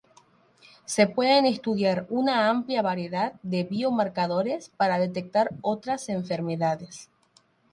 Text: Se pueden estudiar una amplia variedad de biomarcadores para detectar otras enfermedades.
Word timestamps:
Se 0.85 1.05
pueden 1.05 1.45
estudiar 1.45 2.07
una 2.09 2.49
amplia 2.49 2.81
variedad 2.81 3.35
de 3.43 3.65
biomarcadores 3.65 4.69
para 4.75 4.97
detectar 4.97 5.51
otras 5.61 6.09
enfermedades. 6.09 7.11